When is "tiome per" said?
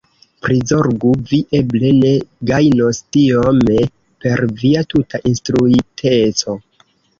3.17-4.45